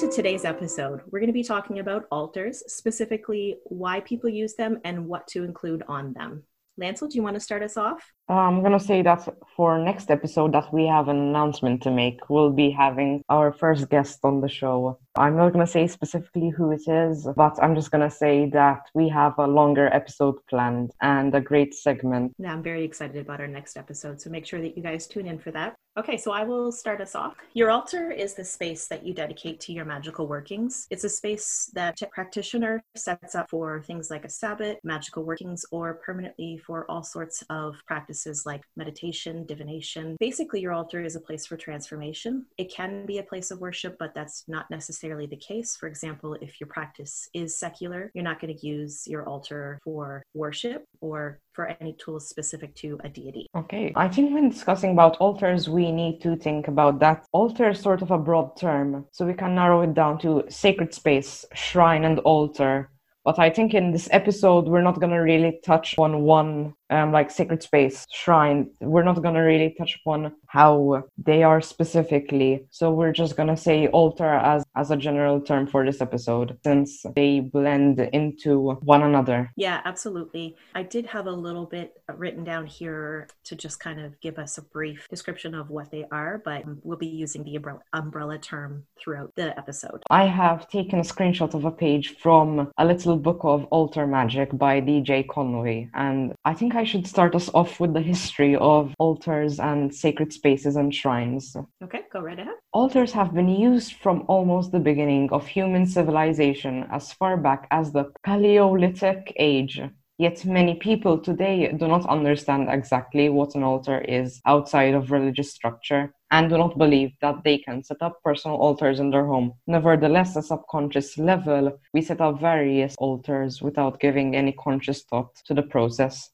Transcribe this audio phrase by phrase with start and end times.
[0.00, 1.02] To today's episode.
[1.10, 5.44] We're going to be talking about altars, specifically why people use them and what to
[5.44, 6.44] include on them.
[6.80, 8.10] Lancel, do you want to start us off?
[8.28, 12.30] I'm gonna say that for next episode that we have an announcement to make.
[12.30, 14.98] We'll be having our first guest on the show.
[15.16, 19.08] I'm not gonna say specifically who it is, but I'm just gonna say that we
[19.08, 22.32] have a longer episode planned and a great segment.
[22.38, 25.26] Yeah, I'm very excited about our next episode, so make sure that you guys tune
[25.26, 25.74] in for that.
[26.00, 27.34] Okay, so I will start us off.
[27.52, 30.86] Your altar is the space that you dedicate to your magical workings.
[30.88, 35.62] It's a space that a practitioner sets up for things like a sabbat, magical workings,
[35.70, 40.16] or permanently for all sorts of practices like meditation, divination.
[40.18, 42.46] Basically, your altar is a place for transformation.
[42.56, 45.76] It can be a place of worship, but that's not necessarily the case.
[45.76, 50.22] For example, if your practice is secular, you're not going to use your altar for
[50.32, 53.46] worship or for any tools specific to a deity.
[53.54, 57.26] Okay, I think when discussing about altars, we need to think about that.
[57.32, 60.94] Altar is sort of a broad term, so we can narrow it down to sacred
[60.94, 62.88] space, shrine, and altar.
[63.26, 67.12] But I think in this episode, we're not going to really touch on one um,
[67.12, 68.70] like sacred space, shrine.
[68.80, 72.66] We're not going to really touch upon how they are specifically.
[72.70, 76.58] So we're just going to say altar as, as a general term for this episode
[76.64, 79.50] since they blend into one another.
[79.56, 80.56] Yeah, absolutely.
[80.74, 84.58] I did have a little bit written down here to just kind of give us
[84.58, 88.84] a brief description of what they are, but we'll be using the umbrella, umbrella term
[88.98, 90.02] throughout the episode.
[90.10, 94.56] I have taken a screenshot of a page from a little book of altar magic
[94.56, 98.56] by DJ Conway, and I think I I should start us off with the history
[98.56, 101.54] of altars and sacred spaces and shrines.
[101.84, 102.54] Okay, go right ahead.
[102.72, 107.92] Altars have been used from almost the beginning of human civilization as far back as
[107.92, 109.78] the Paleolithic age.
[110.16, 115.52] Yet many people today do not understand exactly what an altar is outside of religious
[115.52, 119.52] structure and do not believe that they can set up personal altars in their home.
[119.66, 125.34] Nevertheless, at a subconscious level, we set up various altars without giving any conscious thought
[125.44, 126.30] to the process.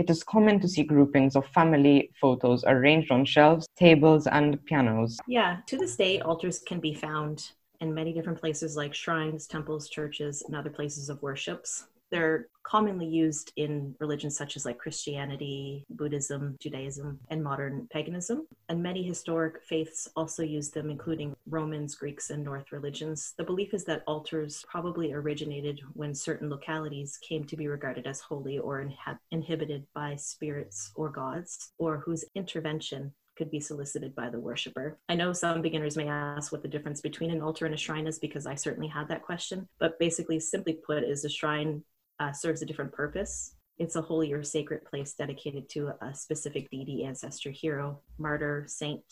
[0.00, 5.18] It is common to see groupings of family photos arranged on shelves, tables, and pianos.
[5.28, 7.50] Yeah, to this day, altars can be found
[7.82, 11.84] in many different places like shrines, temples, churches, and other places of worships.
[12.10, 18.46] They're commonly used in religions such as like Christianity, Buddhism, Judaism, and modern paganism.
[18.68, 23.34] And many historic faiths also use them, including Romans, Greeks, and Norse religions.
[23.38, 28.20] The belief is that altars probably originated when certain localities came to be regarded as
[28.20, 34.28] holy or inha- inhibited by spirits or gods, or whose intervention could be solicited by
[34.28, 34.98] the worshiper.
[35.08, 38.06] I know some beginners may ask what the difference between an altar and a shrine
[38.06, 39.66] is because I certainly had that question.
[39.78, 41.82] But basically, simply put, is a shrine
[42.20, 43.56] uh, serves a different purpose.
[43.78, 49.02] It's a holy or sacred place dedicated to a specific deity, ancestor, hero, martyr, saint,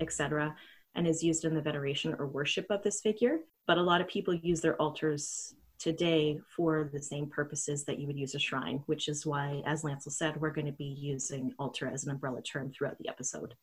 [0.00, 0.54] etc.,
[0.94, 3.38] and is used in the veneration or worship of this figure.
[3.66, 8.06] But a lot of people use their altars today for the same purposes that you
[8.06, 11.52] would use a shrine, which is why, as Lancel said, we're going to be using
[11.58, 13.54] altar as an umbrella term throughout the episode.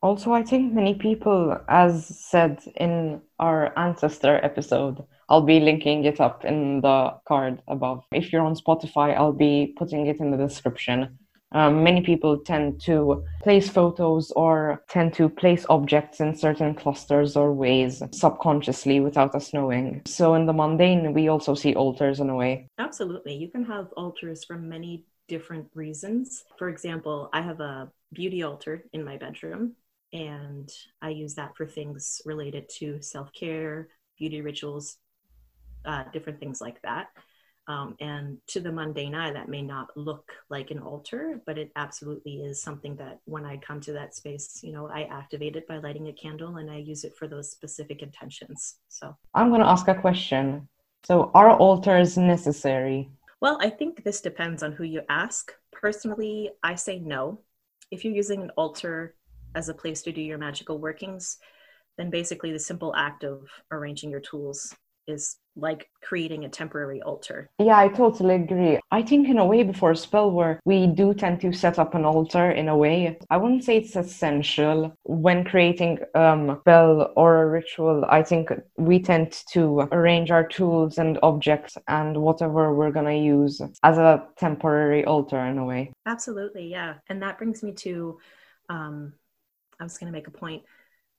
[0.00, 6.20] Also, I think many people, as said in our ancestor episode, I'll be linking it
[6.20, 8.04] up in the card above.
[8.12, 11.18] If you're on Spotify, I'll be putting it in the description.
[11.52, 17.36] Um, many people tend to place photos or tend to place objects in certain clusters
[17.36, 20.02] or ways subconsciously without us knowing.
[20.06, 22.68] So, in the mundane, we also see altars in a way.
[22.78, 23.34] Absolutely.
[23.34, 26.44] You can have altars for many different reasons.
[26.58, 29.74] For example, I have a beauty altar in my bedroom
[30.12, 30.70] and
[31.02, 34.96] I use that for things related to self care, beauty rituals,
[35.84, 37.08] uh, different things like that.
[37.68, 41.70] Um, and to the mundane eye, that may not look like an altar, but it
[41.76, 45.68] absolutely is something that when I come to that space, you know, I activate it
[45.68, 48.76] by lighting a candle and I use it for those specific intentions.
[48.88, 50.66] So I'm going to ask a question.
[51.04, 53.10] So, are altars necessary?
[53.40, 55.52] Well, I think this depends on who you ask.
[55.70, 57.42] Personally, I say no.
[57.90, 59.14] If you're using an altar
[59.54, 61.38] as a place to do your magical workings,
[61.98, 64.74] then basically the simple act of arranging your tools
[65.08, 67.50] is like creating a temporary altar.
[67.58, 68.78] Yeah, I totally agree.
[68.92, 72.04] I think in a way before spell work, we do tend to set up an
[72.04, 73.18] altar in a way.
[73.28, 78.04] I wouldn't say it's essential when creating um spell or a ritual.
[78.08, 83.60] I think we tend to arrange our tools and objects and whatever we're gonna use
[83.82, 85.92] as a temporary altar in a way.
[86.06, 86.94] Absolutely, yeah.
[87.08, 88.18] And that brings me to
[88.68, 89.12] um
[89.80, 90.62] I was going to make a point.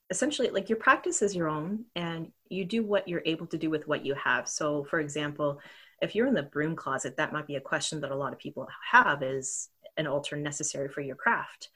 [0.09, 3.69] Essentially, like your practice is your own, and you do what you're able to do
[3.69, 4.47] with what you have.
[4.47, 5.59] So, for example,
[6.01, 8.39] if you're in the broom closet, that might be a question that a lot of
[8.39, 11.69] people have: is an altar necessary for your craft?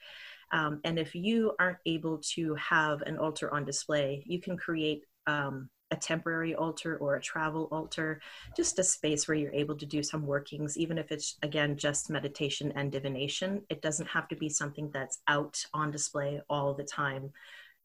[0.52, 5.04] Um, and if you aren't able to have an altar on display, you can create
[5.26, 8.20] um, a temporary altar or a travel altar,
[8.56, 12.10] just a space where you're able to do some workings, even if it's again just
[12.10, 13.62] meditation and divination.
[13.68, 17.32] It doesn't have to be something that's out on display all the time.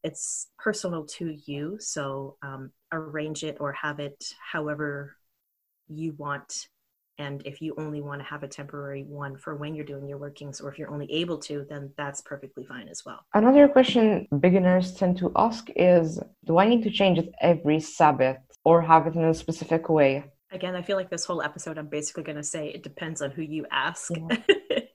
[0.02, 5.16] It's personal to you, so um, arrange it or have it however
[5.88, 6.68] you want
[7.20, 10.16] and if you only want to have a temporary one for when you're doing your
[10.16, 13.20] workings, or if you're only able to, then that's perfectly fine as well.
[13.34, 18.38] Another question beginners tend to ask is Do I need to change it every Sabbath
[18.64, 20.24] or have it in a specific way?
[20.50, 23.30] Again, I feel like this whole episode, I'm basically going to say it depends on
[23.32, 24.10] who you ask.
[24.16, 24.38] Yeah.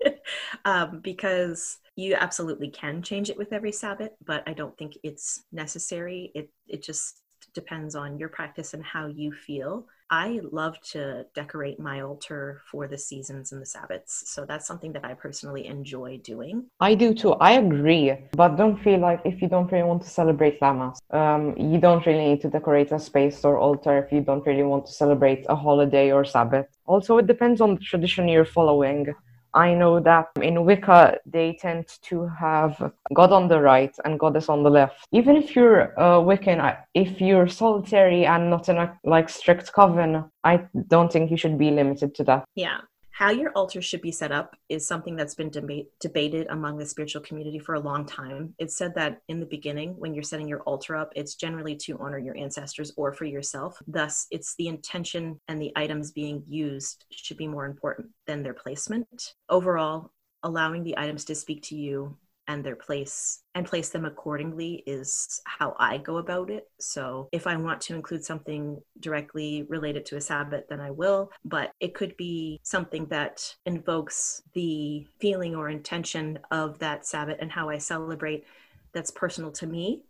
[0.66, 5.44] um, because you absolutely can change it with every Sabbath, but I don't think it's
[5.52, 6.32] necessary.
[6.36, 7.22] It, it just
[7.54, 9.88] depends on your practice and how you feel.
[10.12, 14.30] I love to decorate my altar for the seasons and the Sabbaths.
[14.30, 16.66] So that's something that I personally enjoy doing.
[16.80, 17.34] I do too.
[17.34, 18.14] I agree.
[18.34, 22.06] But don't feel like if you don't really want to celebrate Lammas, um, you don't
[22.06, 25.44] really need to decorate a space or altar if you don't really want to celebrate
[25.50, 26.68] a holiday or Sabbath.
[26.86, 29.08] Also, it depends on the tradition you're following.
[29.56, 34.50] I know that in Wicca they tend to have God on the right and Goddess
[34.50, 35.08] on the left.
[35.14, 40.26] Even if you're a Wiccan, if you're solitary and not in a like strict coven,
[40.44, 42.46] I don't think you should be limited to that.
[42.56, 42.80] Yeah,
[43.16, 46.86] how your altar should be set up is something that's been deba- debated among the
[46.86, 48.54] spiritual community for a long time.
[48.60, 51.98] It's said that in the beginning, when you're setting your altar up, it's generally to
[51.98, 53.82] honor your ancestors or for yourself.
[53.88, 58.54] Thus, it's the intention and the items being used should be more important than their
[58.54, 59.36] placement.
[59.48, 60.12] Overall,
[60.44, 65.42] allowing the items to speak to you and their place and place them accordingly is
[65.46, 66.70] how I go about it.
[66.80, 71.32] So if I want to include something directly related to a Sabbath, then I will,
[71.44, 77.52] but it could be something that invokes the feeling or intention of that Sabbath and
[77.52, 78.46] how I celebrate
[78.94, 80.04] that's personal to me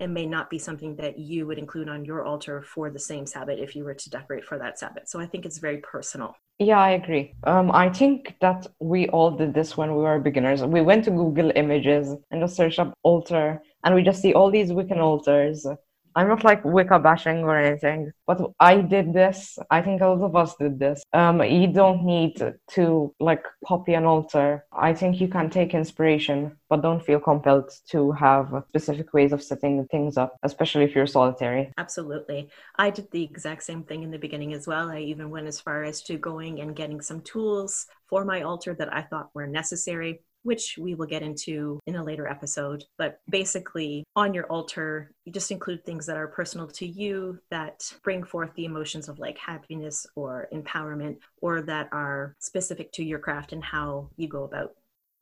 [0.00, 3.26] it may not be something that you would include on your altar for the same
[3.26, 5.08] Sabbath if you were to decorate for that Sabbath.
[5.08, 6.34] So I think it's very personal.
[6.60, 7.34] Yeah, I agree.
[7.44, 10.62] Um, I think that we all did this when we were beginners.
[10.62, 14.50] We went to Google Images and just search up altar, and we just see all
[14.50, 15.66] these Wiccan altars
[16.14, 19.58] I'm not like Wicca bashing or anything, but I did this.
[19.70, 21.02] I think a lot of us did this.
[21.12, 24.64] Um, you don't need to like copy an altar.
[24.72, 29.42] I think you can take inspiration, but don't feel compelled to have specific ways of
[29.42, 31.72] setting things up, especially if you're solitary.
[31.78, 32.48] Absolutely.
[32.76, 34.90] I did the exact same thing in the beginning as well.
[34.90, 38.74] I even went as far as to going and getting some tools for my altar
[38.74, 42.84] that I thought were necessary which we will get into in a later episode.
[42.98, 47.92] But basically, on your altar, you just include things that are personal to you that
[48.02, 53.18] bring forth the emotions of like happiness or empowerment, or that are specific to your
[53.18, 54.74] craft and how you go about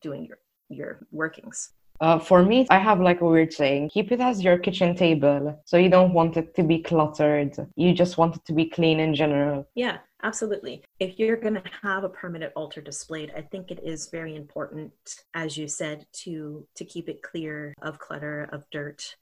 [0.03, 0.39] doing your,
[0.69, 1.73] your workings.
[2.01, 5.61] Uh, for me, I have like a weird saying keep it as your kitchen table.
[5.65, 7.57] So you don't want it to be cluttered.
[7.75, 9.67] You just want it to be clean in general.
[9.75, 10.85] Yeah, absolutely.
[10.99, 14.93] If you're going to have a permanent altar displayed, I think it is very important,
[15.35, 19.17] as you said, to, to keep it clear of clutter, of dirt,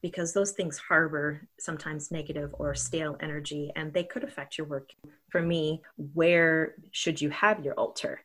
[0.00, 4.90] because those things harbor sometimes negative or stale energy and they could affect your work.
[5.30, 5.82] For me,
[6.14, 8.20] where should you have your altar?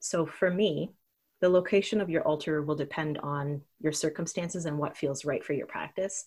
[0.00, 0.92] So for me,
[1.40, 5.52] the location of your altar will depend on your circumstances and what feels right for
[5.52, 6.24] your practice.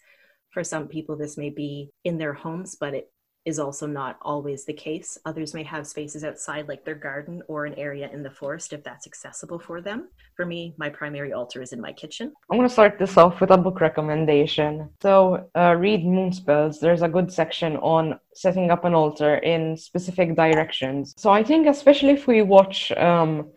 [0.49, 3.11] For some people, this may be in their homes, but it
[3.47, 5.17] is also not always the case.
[5.25, 8.83] Others may have spaces outside, like their garden or an area in the forest, if
[8.83, 10.09] that's accessible for them.
[10.35, 12.33] For me, my primary altar is in my kitchen.
[12.51, 14.89] I'm going to start this off with a book recommendation.
[15.01, 16.81] So, uh, read Moonspells.
[16.81, 21.13] There's a good section on setting up an altar in specific directions.
[21.17, 23.49] So, I think, especially if we watch um,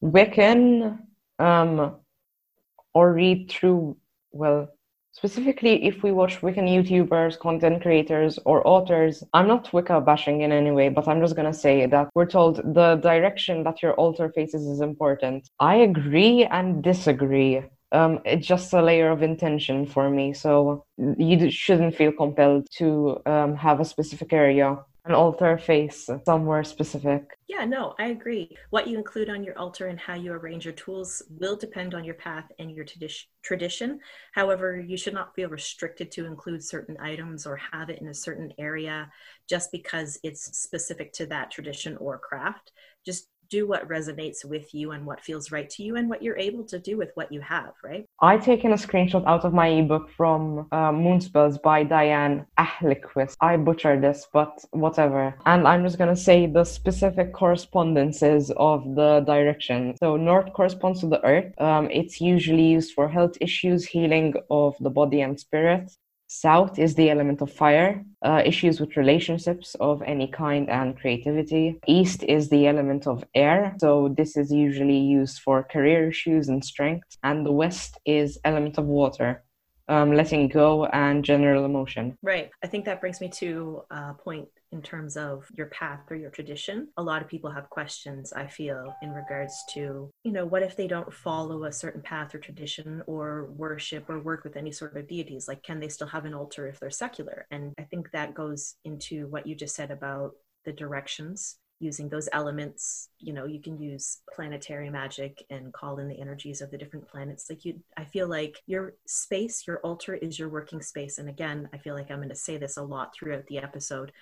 [0.00, 1.00] Wiccan
[1.40, 1.96] um,
[2.94, 3.96] or read through,
[4.30, 4.68] well,
[5.12, 10.52] specifically if we watch Wiccan YouTubers, content creators, or authors, I'm not Wicca bashing in
[10.52, 14.30] any way, but I'm just gonna say that we're told the direction that your altar
[14.30, 15.48] faces is important.
[15.58, 17.62] I agree and disagree.
[17.92, 23.20] Um, it's just a layer of intention for me, so you shouldn't feel compelled to
[23.26, 27.38] um, have a specific area an altar face somewhere specific.
[27.48, 28.56] Yeah, no, I agree.
[28.70, 32.04] What you include on your altar and how you arrange your tools will depend on
[32.04, 32.86] your path and your
[33.42, 33.98] tradition.
[34.32, 38.14] However, you should not feel restricted to include certain items or have it in a
[38.14, 39.10] certain area
[39.48, 42.70] just because it's specific to that tradition or craft.
[43.04, 46.38] Just do what resonates with you and what feels right to you and what you're
[46.38, 48.06] able to do with what you have, right?
[48.20, 53.36] I taken a screenshot out of my ebook from uh, Moonspells by Diane Ahlquist.
[53.40, 55.34] I butchered this, but whatever.
[55.46, 59.96] And I'm just gonna say the specific correspondences of the direction.
[59.98, 61.52] So north corresponds to the earth.
[61.60, 65.90] Um, it's usually used for health issues, healing of the body and spirit.
[66.32, 71.80] South is the element of fire, uh, issues with relationships of any kind and creativity.
[71.88, 76.64] East is the element of air, so this is usually used for career issues and
[76.64, 77.16] strength.
[77.24, 79.42] And the West is element of water,
[79.88, 82.16] um, letting go and general emotion.
[82.22, 82.48] Right.
[82.62, 86.30] I think that brings me to a point in terms of your path or your
[86.30, 86.88] tradition.
[86.96, 90.76] A lot of people have questions, I feel, in regards to, you know, what if
[90.76, 94.96] they don't follow a certain path or tradition or worship or work with any sort
[94.96, 95.48] of deities?
[95.48, 97.46] Like, can they still have an altar if they're secular?
[97.50, 100.32] And I think that goes into what you just said about
[100.64, 106.08] the directions using those elements you know you can use planetary magic and call in
[106.08, 110.14] the energies of the different planets like you i feel like your space your altar
[110.14, 112.82] is your working space and again i feel like i'm going to say this a
[112.82, 114.12] lot throughout the episode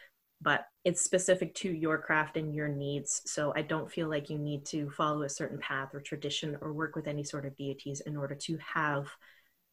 [0.40, 4.38] but it's specific to your craft and your needs so i don't feel like you
[4.38, 8.00] need to follow a certain path or tradition or work with any sort of deities
[8.00, 9.06] in order to have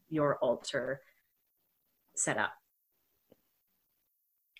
[0.10, 1.02] your altar
[2.16, 2.54] set up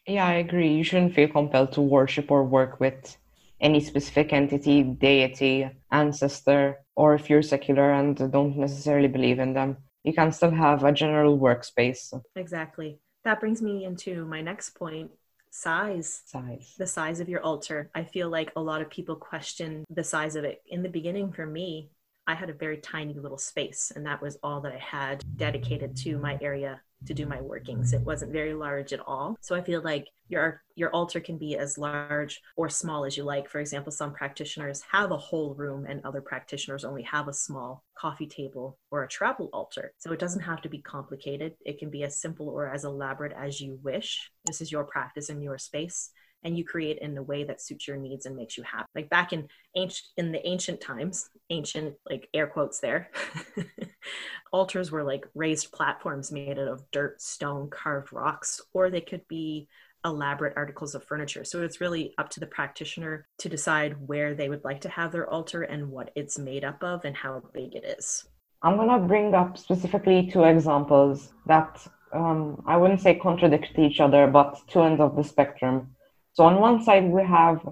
[0.08, 0.74] yeah, I agree.
[0.74, 3.18] You shouldn't feel compelled to worship or work with
[3.60, 9.78] any specific entity, deity, ancestor, or if you're secular and don't necessarily believe in them,
[10.04, 12.14] you can still have a general workspace.
[12.36, 13.00] Exactly.
[13.24, 15.10] That brings me into my next point
[15.56, 16.22] size.
[16.26, 16.76] Size.
[16.78, 17.90] The size of your altar.
[17.96, 20.62] I feel like a lot of people question the size of it.
[20.68, 21.90] In the beginning for me
[22.28, 25.96] i had a very tiny little space and that was all that i had dedicated
[25.96, 27.94] to my area to do my workings.
[27.94, 29.38] It wasn't very large at all.
[29.42, 33.24] So I feel like your your altar can be as large or small as you
[33.24, 33.50] like.
[33.50, 37.84] For example, some practitioners have a whole room and other practitioners only have a small
[37.98, 39.94] coffee table or a travel altar.
[40.00, 41.54] So it doesn't have to be complicated.
[41.66, 44.32] It can be as simple or as elaborate as you wish.
[44.46, 46.12] This is your practice in your space
[46.46, 48.88] and you create in a way that suits your needs and makes you happy.
[48.96, 53.10] Like back in ancient in the ancient times, ancient like air quotes there,
[54.54, 59.28] altars were like raised platforms made out of dirt, stone, carved rocks, or they could
[59.28, 59.68] be
[60.06, 61.44] elaborate articles of furniture.
[61.44, 65.12] So it's really up to the practitioner to decide where they would like to have
[65.12, 68.26] their altar and what it's made up of and how big it is.
[68.62, 74.00] I'm going to bring up specifically two examples that um, I wouldn't say contradict each
[74.00, 75.95] other, but two ends of the spectrum.
[76.36, 77.66] So on one side, we have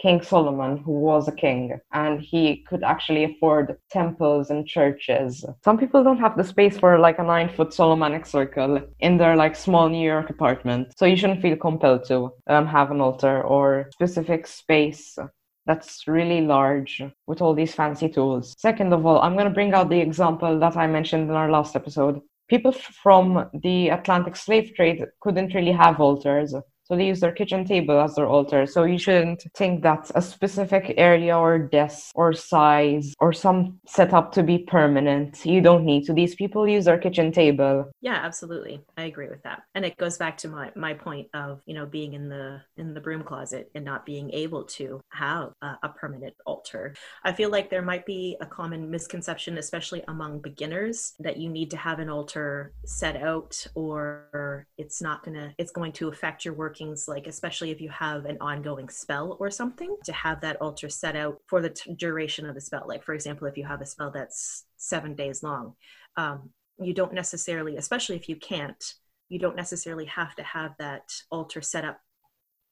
[0.00, 5.44] King Solomon, who was a king, and he could actually afford temples and churches.
[5.64, 9.34] Some people don't have the space for like a nine foot Solomonic circle in their
[9.34, 10.96] like small New York apartment.
[10.96, 15.18] So you shouldn't feel compelled to um, have an altar or specific space
[15.66, 18.54] that's really large with all these fancy tools.
[18.58, 21.50] Second of all, I'm going to bring out the example that I mentioned in our
[21.50, 22.20] last episode.
[22.48, 22.70] People
[23.02, 26.54] from the Atlantic slave trade couldn't really have altars
[26.84, 28.66] so they use their kitchen table as their altar.
[28.66, 34.32] So you shouldn't think that a specific area or desk or size or some setup
[34.32, 35.44] to be permanent.
[35.46, 36.12] You don't need to.
[36.12, 37.90] These people use their kitchen table.
[38.02, 38.82] Yeah, absolutely.
[38.98, 39.62] I agree with that.
[39.74, 42.92] And it goes back to my, my point of, you know, being in the in
[42.92, 46.94] the broom closet and not being able to have a, a permanent altar.
[47.24, 51.70] I feel like there might be a common misconception, especially among beginners, that you need
[51.70, 56.54] to have an altar set out or it's not gonna it's going to affect your
[56.54, 60.60] work workings, like especially if you have an ongoing spell or something, to have that
[60.60, 62.84] altar set out for the t- duration of the spell.
[62.86, 65.74] Like, for example, if you have a spell that's seven days long,
[66.16, 68.82] um, you don't necessarily, especially if you can't,
[69.28, 71.98] you don't necessarily have to have that altar set up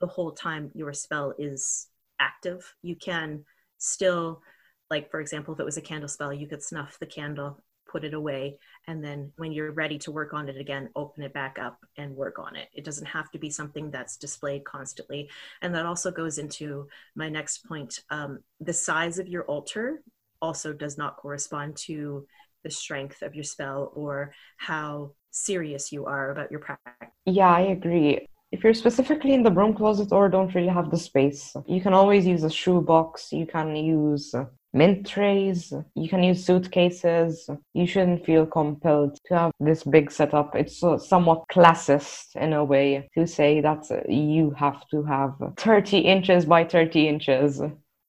[0.00, 1.88] the whole time your spell is
[2.20, 2.74] active.
[2.82, 3.44] You can
[3.78, 4.42] still,
[4.90, 7.58] like, for example, if it was a candle spell, you could snuff the candle
[7.92, 8.56] put it away
[8.88, 12.16] and then when you're ready to work on it again open it back up and
[12.16, 12.68] work on it.
[12.72, 15.28] It doesn't have to be something that's displayed constantly.
[15.60, 20.02] And that also goes into my next point um, the size of your altar
[20.40, 22.26] also does not correspond to
[22.64, 27.10] the strength of your spell or how serious you are about your practice.
[27.26, 28.26] Yeah i agree.
[28.54, 31.94] If you're specifically in the broom closet or don't really have the space, you can
[31.94, 33.32] always use a shoe box.
[33.32, 34.34] You can use
[34.72, 35.72] mint trays.
[35.94, 37.48] You can use suitcases.
[37.74, 40.54] You shouldn't feel compelled to have this big setup.
[40.54, 46.46] It's somewhat classist in a way to say that you have to have 30 inches
[46.46, 47.60] by 30 inches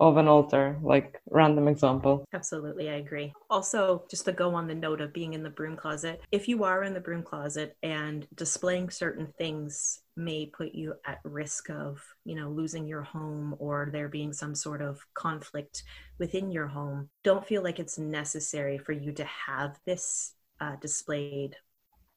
[0.10, 2.26] of an altar, like random example.
[2.34, 3.34] Absolutely, I agree.
[3.50, 6.64] Also, just to go on the note of being in the broom closet, if you
[6.64, 12.04] are in the broom closet and displaying certain things may put you at risk of,
[12.26, 15.84] you know, losing your home or there being some sort of conflict
[16.20, 21.56] within your home, don't feel like it's necessary for you to have this uh, displayed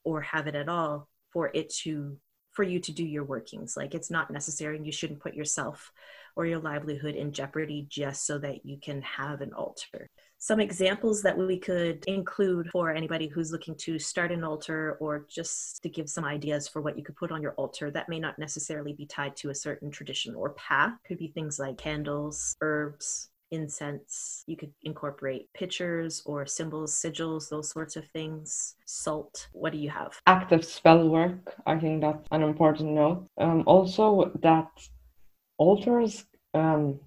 [0.04, 2.16] or have it at all for it to
[2.56, 5.92] for you to do your workings like it's not necessary and you shouldn't put yourself
[6.36, 10.08] or your livelihood in jeopardy just so that you can have an altar.
[10.38, 15.26] Some examples that we could include for anybody who's looking to start an altar or
[15.28, 18.18] just to give some ideas for what you could put on your altar that may
[18.18, 22.56] not necessarily be tied to a certain tradition or path could be things like candles,
[22.60, 24.44] herbs, incense.
[24.46, 28.74] You could incorporate pictures or symbols, sigils, those sorts of things.
[28.86, 29.48] Salt.
[29.52, 30.20] What do you have?
[30.26, 31.54] Active spell work.
[31.66, 33.26] I think that's an important note.
[33.38, 34.68] Um, also, that
[35.58, 36.24] altars.
[36.54, 37.00] Um,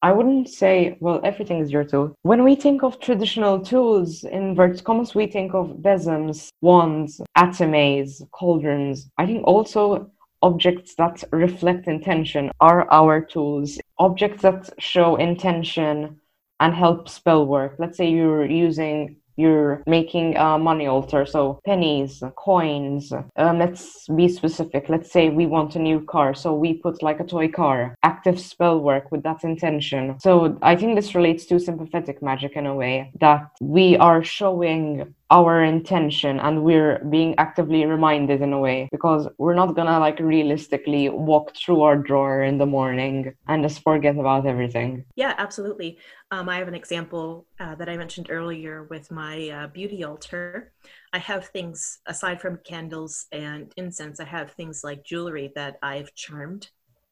[0.00, 2.14] I wouldn't say, well, everything is your tool.
[2.22, 8.22] When we think of traditional tools, in inverted commas, we think of besoms, wands, athames,
[8.30, 9.10] cauldrons.
[9.18, 10.08] I think also
[10.42, 13.78] objects that reflect intention are our tools.
[13.98, 16.20] Objects that show intention
[16.60, 17.76] and help spell work.
[17.78, 24.28] Let's say you're using you're making a money altar so pennies coins um, let's be
[24.28, 27.94] specific let's say we want a new car so we put like a toy car
[28.02, 32.66] active spell work with that intention so i think this relates to sympathetic magic in
[32.66, 38.58] a way that we are showing our intention and we're being actively reminded in a
[38.58, 43.62] way because we're not gonna like realistically walk through our drawer in the morning and
[43.62, 45.04] just forget about everything.
[45.16, 45.98] Yeah absolutely.
[46.30, 50.72] Um, i have an example uh, that i mentioned earlier with my uh, beauty altar.
[51.12, 56.14] I have things aside from candles and incense i have things like jewelry that i've
[56.14, 56.68] charmed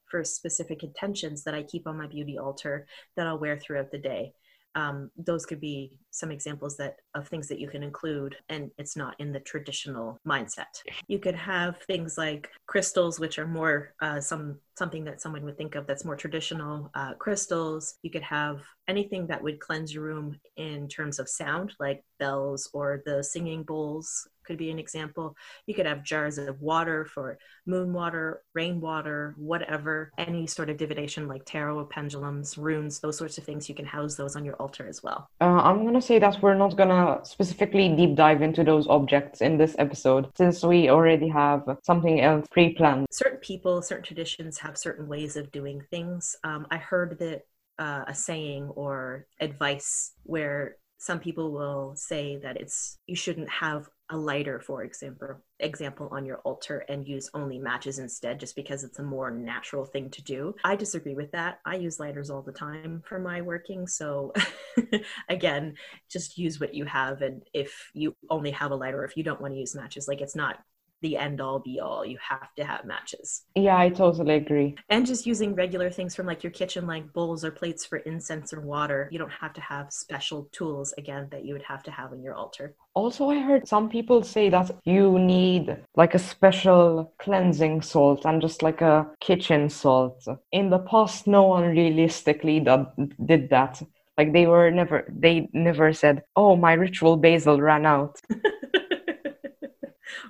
[0.06, 3.98] for specific intentions that i keep on my beauty altar that i'll wear throughout the
[3.98, 4.32] day
[4.76, 8.96] um, those could be some examples that of things that you can include and it's
[8.96, 10.82] not in the traditional mindset.
[11.08, 15.56] You could have things like crystals which are more uh, some something that someone would
[15.56, 17.94] think of that's more traditional uh, crystals.
[18.02, 22.68] You could have anything that would cleanse your room in terms of sound like bells
[22.74, 25.36] or the singing bowls could be an example.
[25.66, 31.28] You could have jars of water for moon water, rainwater, whatever, any sort of divination
[31.28, 33.68] like tarot, pendulums, runes, those sorts of things.
[33.68, 35.28] You can house those on your altar as well.
[35.40, 38.86] Uh, I'm going to say that we're not going to specifically deep dive into those
[38.86, 43.06] objects in this episode since we already have something else pre planned.
[43.10, 46.36] Certain people, certain traditions have certain ways of doing things.
[46.44, 47.42] Um, I heard that
[47.78, 53.88] uh, a saying or advice where some people will say that it's you shouldn't have
[54.10, 58.84] a lighter for example example on your altar and use only matches instead just because
[58.84, 60.54] it's a more natural thing to do.
[60.64, 61.58] I disagree with that.
[61.64, 63.86] I use lighters all the time for my working.
[63.86, 64.32] So
[65.28, 65.74] again
[66.10, 67.22] just use what you have.
[67.22, 70.20] And if you only have a lighter if you don't want to use matches like
[70.20, 70.58] it's not
[71.02, 72.04] the end all be all.
[72.04, 73.42] You have to have matches.
[73.54, 74.76] Yeah, I totally agree.
[74.88, 78.52] And just using regular things from like your kitchen, like bowls or plates for incense
[78.52, 79.08] or water.
[79.12, 82.22] You don't have to have special tools again that you would have to have on
[82.22, 82.74] your altar.
[82.94, 88.40] Also, I heard some people say that you need like a special cleansing salt and
[88.40, 90.26] just like a kitchen salt.
[90.52, 93.82] In the past, no one realistically did that.
[94.16, 98.18] Like they were never, they never said, "Oh, my ritual basil ran out."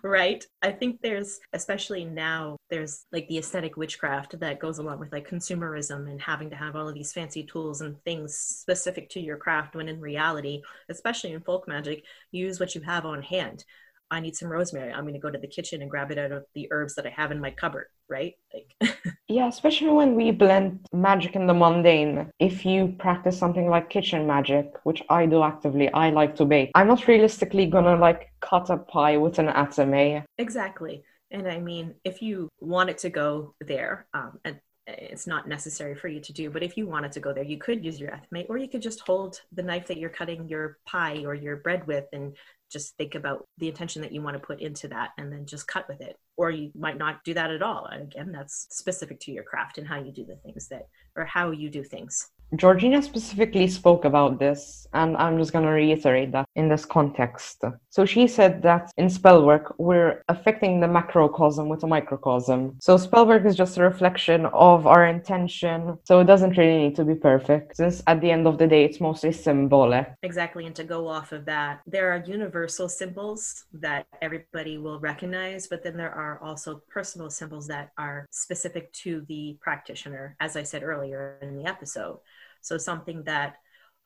[0.07, 0.45] right?
[0.63, 5.29] I think there's, especially now, there's like the aesthetic witchcraft that goes along with like
[5.29, 9.37] consumerism and having to have all of these fancy tools and things specific to your
[9.37, 13.65] craft when in reality, especially in folk magic, use what you have on hand.
[14.11, 14.93] I need some rosemary.
[14.93, 17.07] I'm going to go to the kitchen and grab it out of the herbs that
[17.07, 18.35] I have in my cupboard, right?
[18.55, 18.97] Like
[19.29, 22.31] Yeah, especially when we blend magic and the mundane.
[22.39, 26.71] If you practice something like kitchen magic, which I do actively, I like to bake.
[26.75, 30.25] I'm not realistically going to like cut a pie with an athame.
[30.39, 31.03] Exactly.
[31.33, 35.97] And I mean, if you want it to go there, um, and it's not necessary
[35.97, 38.11] for you to do, but if you wanted to go there, you could use your
[38.11, 41.57] athame, or you could just hold the knife that you're cutting your pie or your
[41.57, 42.37] bread with and
[42.71, 45.69] just think about the intention that you want to put into that and then just
[45.69, 46.17] cut with it.
[46.37, 47.87] Or you might not do that at all.
[47.87, 51.25] And again that's specific to your craft and how you do the things that or
[51.25, 52.31] how you do things.
[52.55, 57.65] Georgina specifically spoke about this, and I'm just going to reiterate that in this context.
[57.97, 62.77] So she said that in spellwork, we're affecting the macrocosm with a microcosm.
[62.79, 67.07] So spellwork is just a reflection of our intention, so it doesn't really need to
[67.07, 70.13] be perfect, since at the end of the day, it's mostly symbolic.
[70.23, 75.67] Exactly, and to go off of that, there are universal symbols that everybody will recognize,
[75.67, 80.65] but then there are also personal symbols that are specific to the practitioner, as I
[80.65, 82.19] said earlier in the episode.
[82.61, 83.55] So something that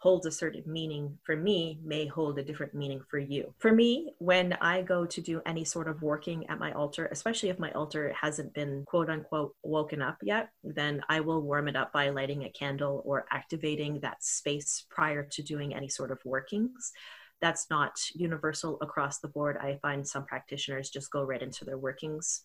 [0.01, 3.55] holds a certain meaning for me may hold a different meaning for you.
[3.59, 7.51] For me, when I go to do any sort of working at my altar, especially
[7.51, 11.77] if my altar hasn't been quote unquote woken up yet, then I will warm it
[11.77, 16.25] up by lighting a candle or activating that space prior to doing any sort of
[16.25, 16.93] workings.
[17.43, 19.59] That's not universal across the board.
[19.59, 22.43] I find some practitioners just go right into their workings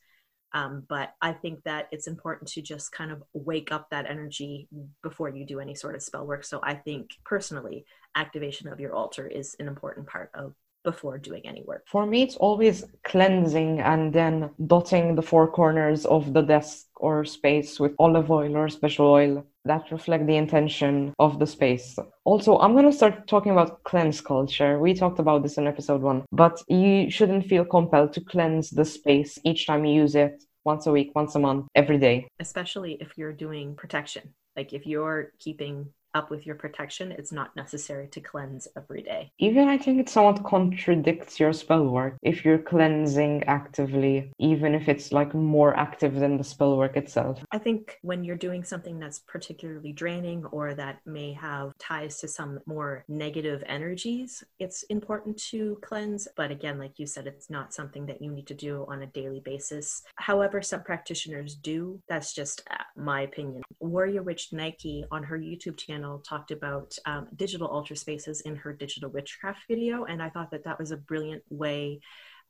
[0.55, 4.69] Um, but I think that it's important to just kind of wake up that energy
[5.03, 6.45] before you do any sort of spell work.
[6.45, 10.53] So I think personally, activation of your altar is an important part of
[10.85, 11.83] before doing any work.
[11.87, 17.25] For me, it's always cleansing and then dotting the four corners of the desk or
[17.25, 21.97] space with olive oil or special oil that reflect the intention of the space.
[22.23, 24.79] Also, I'm going to start talking about cleanse culture.
[24.79, 28.85] We talked about this in episode one, but you shouldn't feel compelled to cleanse the
[28.85, 32.27] space each time you use it once a week, once a month, every day.
[32.39, 34.33] Especially if you're doing protection.
[34.55, 39.31] Like if you're keeping up with your protection, it's not necessary to cleanse every day.
[39.37, 44.87] Even I think it somewhat contradicts your spell work if you're cleansing actively, even if
[44.87, 47.43] it's like more active than the spell work itself.
[47.51, 52.27] I think when you're doing something that's particularly draining or that may have ties to
[52.27, 56.27] some more negative energies, it's important to cleanse.
[56.37, 59.07] But again, like you said, it's not something that you need to do on a
[59.07, 60.03] daily basis.
[60.15, 61.99] However, some practitioners do.
[62.07, 63.63] That's just uh, my opinion.
[63.79, 68.55] Warrior Witch Nike on her YouTube channel channel talked about um, digital altar spaces in
[68.55, 71.99] her digital witchcraft video, and I thought that that was a brilliant way.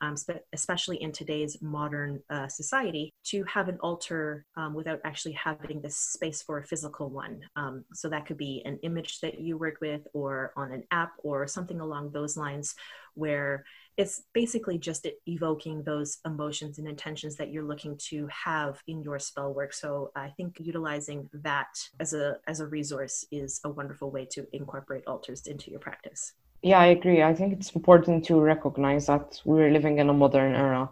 [0.02, 5.32] Um, spe- especially in today's modern uh, society, to have an altar um, without actually
[5.32, 7.39] having the space for a physical one.
[7.56, 11.13] Um, so that could be an image that you work with, or on an app,
[11.24, 12.76] or something along those lines,
[13.13, 13.63] where
[13.97, 19.19] it's basically just evoking those emotions and intentions that you're looking to have in your
[19.19, 19.73] spell work.
[19.73, 24.45] So i think utilizing that as a as a resource is a wonderful way to
[24.53, 26.34] incorporate altars into your practice.
[26.62, 27.21] Yeah i agree.
[27.23, 30.89] I think it's important to recognize that we're living in a modern era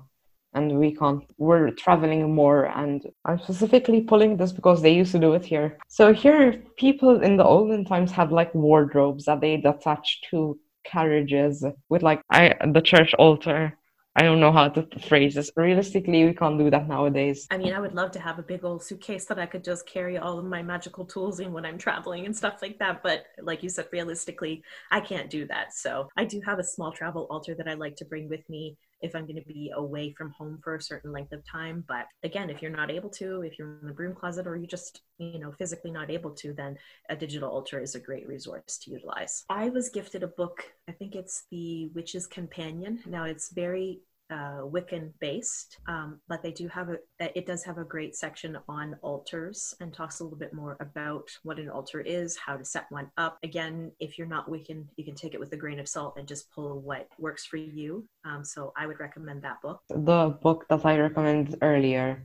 [0.56, 5.20] and we can't we're traveling more and i'm specifically pulling this because they used to
[5.20, 5.78] do it here.
[5.88, 11.66] So here people in the olden times had like wardrobes that they'd attach to carriages
[11.90, 13.78] with like I the church altar.
[14.16, 15.50] I don't know how to phrase this.
[15.56, 17.48] Realistically, we can't do that nowadays.
[17.50, 19.88] I mean, I would love to have a big old suitcase that I could just
[19.88, 23.02] carry all of my magical tools in when I'm traveling and stuff like that.
[23.02, 25.74] But like you said, realistically, I can't do that.
[25.74, 28.78] So I do have a small travel altar that I like to bring with me
[29.04, 31.84] if I'm going to be away from home for a certain length of time.
[31.88, 34.66] But again, if you're not able to, if you're in the broom closet or you
[34.66, 36.78] just, you know, physically not able to, then
[37.10, 39.44] a digital altar is a great resource to utilize.
[39.50, 43.02] I was gifted a book, I think it's The Witch's Companion.
[43.06, 44.00] Now it's very
[44.34, 46.98] uh, Wiccan based, um, but they do have a,
[47.38, 51.30] it does have a great section on altars and talks a little bit more about
[51.44, 53.38] what an altar is, how to set one up.
[53.44, 56.28] Again, if you're not Wiccan, you can take it with a grain of salt and
[56.28, 58.08] just pull what works for you.
[58.26, 59.82] Um, so I would recommend that book.
[59.90, 62.24] The book that I recommended earlier.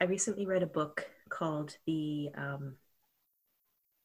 [0.00, 2.74] I recently read a book called The um,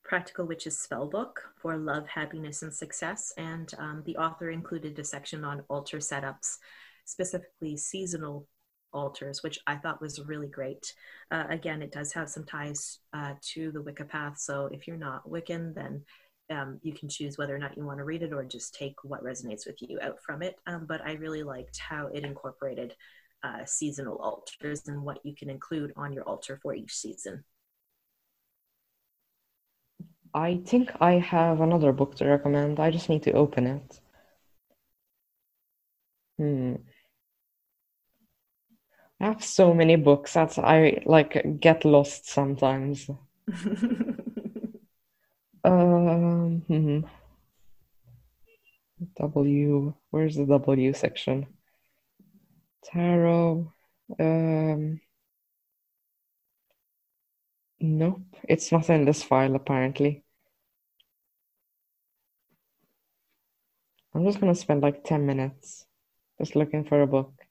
[0.06, 3.34] Practical Witches Spellbook for Love, Happiness, and Success.
[3.38, 6.58] And um, the author included a section on altar setups
[7.06, 8.48] specifically seasonal
[8.94, 10.94] altars, which I thought was really great.
[11.32, 14.38] Uh, again, it does have some ties uh, to the Wicca path.
[14.38, 16.04] So if you're not Wiccan, then
[16.50, 18.96] um, you can choose whether or not you want to read it or just take
[19.04, 20.56] what resonates with you out from it.
[20.68, 22.96] Um, but I really liked how it incorporated
[23.44, 27.44] uh, seasonal altars and what you can include on your altar for each season.
[30.34, 32.80] I think I have another book to recommend.
[32.80, 34.00] I just need to open it.
[36.38, 36.76] Hmm.
[39.23, 43.09] I have so many books that I like get lost sometimes.
[45.63, 46.99] um, hmm.
[49.15, 51.47] W, where's the W section?
[52.83, 53.71] Tarot.
[54.19, 54.99] Um,
[57.79, 60.21] nope, it's not in this file apparently.
[64.13, 65.86] I'm just gonna spend like 10 minutes
[66.38, 67.42] just looking for a book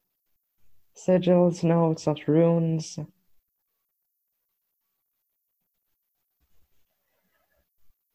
[0.97, 2.99] sigils, notes of runes.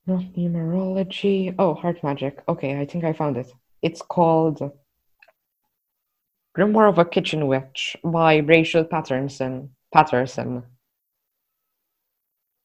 [0.05, 1.53] Not numerology.
[1.59, 2.41] Oh, heart magic.
[2.47, 3.51] Okay, I think I found it.
[3.81, 4.71] It's called
[6.57, 9.75] Grimoire of a Kitchen Witch by Rachel Patterson.
[9.93, 10.63] Patterson.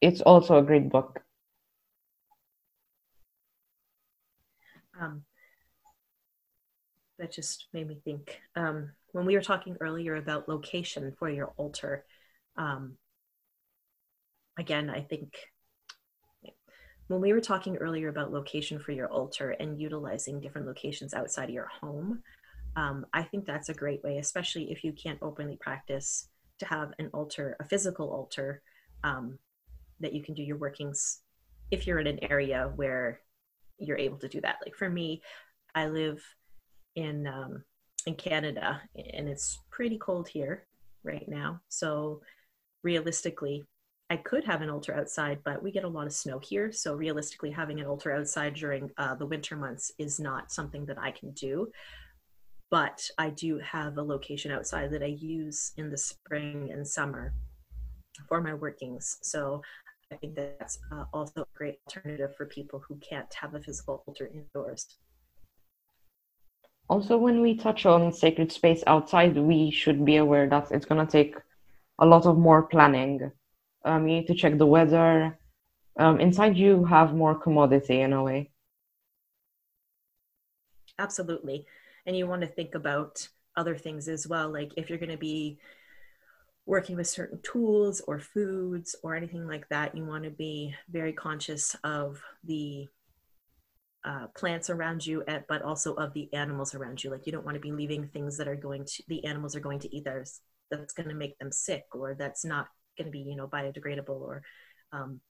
[0.00, 1.22] It's also a great book.
[5.00, 5.24] Um,
[7.18, 8.40] that just made me think.
[8.54, 12.04] Um, when we were talking earlier about location for your altar,
[12.56, 12.96] um,
[14.58, 15.36] again, I think
[17.08, 21.48] when we were talking earlier about location for your altar and utilizing different locations outside
[21.48, 22.22] of your home,
[22.76, 26.92] um, I think that's a great way, especially if you can't openly practice, to have
[26.98, 28.62] an altar, a physical altar
[29.04, 29.38] um,
[30.00, 31.20] that you can do your workings
[31.70, 33.20] if you're in an area where
[33.78, 34.56] you're able to do that.
[34.64, 35.22] Like for me,
[35.74, 36.22] I live
[36.94, 37.64] in um,
[38.06, 40.66] in Canada, and it's pretty cold here.
[41.04, 41.60] right now.
[41.68, 42.20] So
[42.82, 43.64] realistically,
[44.10, 46.70] I could have an altar outside, but we get a lot of snow here.
[46.70, 50.98] So realistically, having an altar outside during uh, the winter months is not something that
[50.98, 51.70] I can do.
[52.70, 57.34] But I do have a location outside that I use in the spring and summer
[58.28, 59.18] for my workings.
[59.22, 59.62] So
[60.10, 64.02] I think that's uh, also a great alternative for people who can't have a physical
[64.06, 64.86] altar indoors.
[66.92, 71.00] Also, when we touch on sacred space outside, we should be aware that it's going
[71.02, 71.34] to take
[71.98, 73.32] a lot of more planning.
[73.82, 75.38] Um, you need to check the weather.
[75.98, 78.50] Um, inside, you have more commodity in a way.
[80.98, 81.64] Absolutely.
[82.04, 83.26] And you want to think about
[83.56, 84.52] other things as well.
[84.52, 85.58] Like if you're going to be
[86.66, 91.14] working with certain tools or foods or anything like that, you want to be very
[91.14, 92.86] conscious of the
[94.04, 97.10] uh, plants around you, eh, but also of the animals around you.
[97.10, 99.60] Like you don't want to be leaving things that are going to, the animals are
[99.60, 102.66] going to eat theirs, that's going to make them sick or that's not
[102.98, 104.42] going to be, you know, biodegradable or,
[104.92, 105.20] um,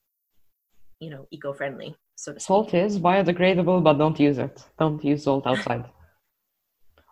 [1.01, 1.95] you know, eco-friendly.
[2.17, 4.63] So salt is biodegradable, but don't use it.
[4.79, 5.85] Don't use salt outside.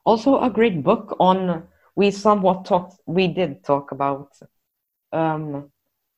[0.04, 1.64] also, a great book on
[1.96, 4.28] we somewhat talked we did talk about
[5.12, 5.70] um,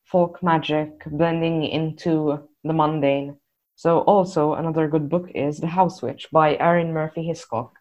[0.05, 3.35] folk magic blending into the mundane
[3.83, 7.73] so also another good book is the house witch by Arin Murphy Hiscock.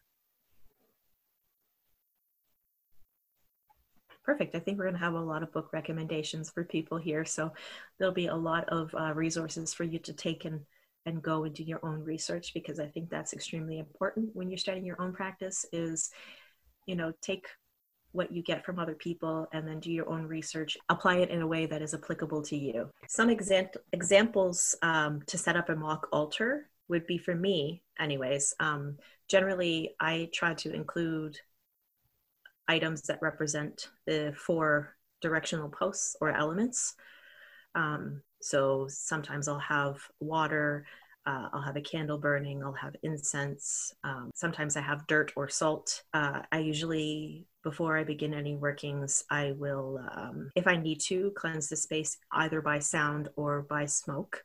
[4.24, 4.56] Perfect.
[4.56, 7.24] I think we're going to have a lot of book recommendations for people here.
[7.24, 7.52] So
[8.00, 10.62] there'll be a lot of uh, resources for you to take and
[11.06, 14.56] and go and do your own research because i think that's extremely important when you're
[14.56, 16.10] starting your own practice is
[16.86, 17.48] you know take
[18.12, 21.42] what you get from other people and then do your own research apply it in
[21.42, 22.88] a way that is applicable to you.
[23.08, 28.54] Some exa- examples um, to set up a mock altar would be for me anyways.
[28.60, 28.98] Um,
[29.28, 31.38] generally i try to include
[32.68, 36.94] items that represent the four directional posts or elements.
[37.74, 40.84] Um, so sometimes i'll have water
[41.26, 43.94] uh, I'll have a candle burning, I'll have incense.
[44.02, 46.02] Um, sometimes I have dirt or salt.
[46.12, 51.32] Uh, I usually, before I begin any workings, I will, um, if I need to,
[51.36, 54.42] cleanse the space either by sound or by smoke.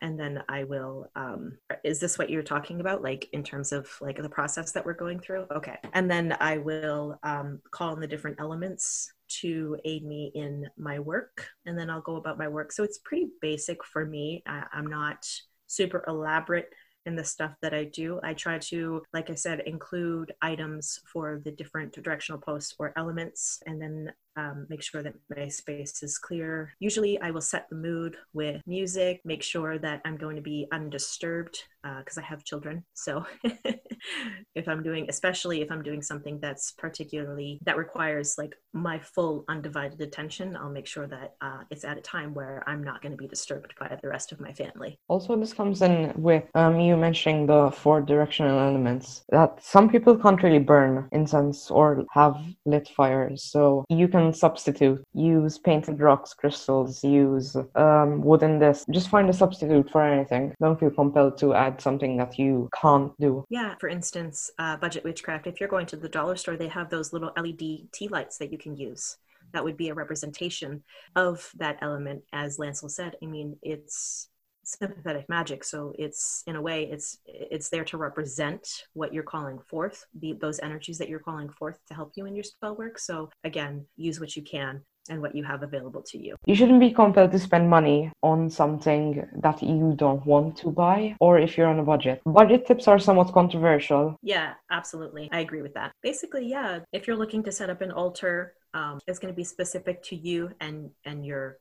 [0.00, 3.02] And then I will, um, is this what you're talking about?
[3.02, 5.46] Like in terms of like the process that we're going through?
[5.50, 5.76] Okay.
[5.92, 10.98] And then I will um, call in the different elements to aid me in my
[10.98, 11.48] work.
[11.66, 12.70] And then I'll go about my work.
[12.70, 14.42] So it's pretty basic for me.
[14.46, 15.26] I, I'm not,
[15.68, 16.70] super elaborate
[17.06, 18.20] in the stuff that I do.
[18.22, 23.62] I try to, like I said, include items for the different directional posts or elements,
[23.66, 26.72] and then um, make sure that my space is clear.
[26.78, 30.68] Usually, I will set the mood with music, make sure that I'm going to be
[30.70, 32.84] undisturbed because uh, I have children.
[32.94, 33.24] So,
[34.54, 39.44] if I'm doing, especially if I'm doing something that's particularly that requires like my full
[39.48, 43.12] undivided attention, I'll make sure that uh, it's at a time where I'm not going
[43.12, 44.98] to be disturbed by the rest of my family.
[45.08, 50.16] Also, this comes in with um, you mentioning the four directional elements that some people
[50.16, 53.42] can't really burn incense or have lit fires.
[53.44, 55.02] So, you can substitute.
[55.14, 58.84] Use painted rocks, crystals, use um, wooden this.
[58.90, 60.54] Just find a substitute for anything.
[60.60, 63.44] Don't feel compelled to add something that you can't do.
[63.48, 66.90] Yeah, for instance, uh, budget witchcraft, if you're going to the dollar store, they have
[66.90, 69.16] those little LED tea lights that you can use.
[69.52, 70.82] That would be a representation
[71.16, 73.16] of that element, as Lancel said.
[73.22, 74.28] I mean, it's
[74.68, 79.58] sympathetic magic so it's in a way it's it's there to represent what you're calling
[79.58, 82.98] forth the, those energies that you're calling forth to help you in your spell work
[82.98, 86.36] so again use what you can and what you have available to you.
[86.46, 91.16] You shouldn't be compelled to spend money on something that you don't want to buy
[91.20, 92.20] or if you're on a budget.
[92.26, 94.16] Budget tips are somewhat controversial.
[94.22, 95.28] Yeah, absolutely.
[95.32, 95.92] I agree with that.
[96.02, 99.44] Basically, yeah, if you're looking to set up an altar, um, it's going to be
[99.44, 101.58] specific to you and and your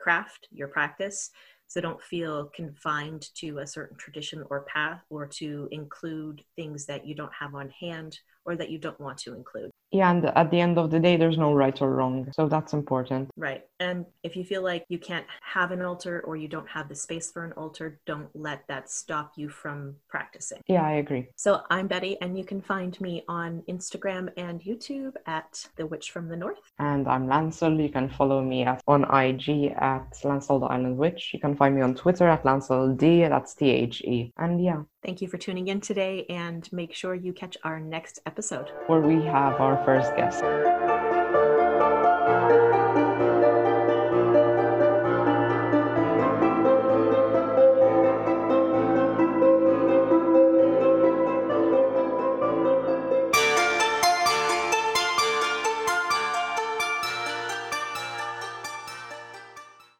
[0.00, 1.30] craft, your practice
[1.68, 7.06] so don't feel confined to a certain tradition or path or to include things that
[7.06, 9.70] you don't have on hand or that you don't want to include.
[9.90, 12.30] Yeah, and at the end of the day, there's no right or wrong.
[12.34, 13.30] So that's important.
[13.36, 13.64] Right.
[13.80, 16.94] And if you feel like you can't have an altar or you don't have the
[16.94, 20.60] space for an altar, don't let that stop you from practicing.
[20.66, 21.28] Yeah, I agree.
[21.36, 26.10] So I'm Betty, and you can find me on Instagram and YouTube at The Witch
[26.10, 26.60] from the North.
[26.78, 27.82] And I'm Lancel.
[27.82, 31.30] You can follow me at on IG at Lancel the Island Witch.
[31.32, 33.22] You can find me on Twitter at Lancel D.
[33.22, 34.32] That's T H E.
[34.38, 34.82] And yeah.
[35.04, 39.00] Thank you for tuning in today, and make sure you catch our next episode where
[39.00, 40.42] we have our first guest.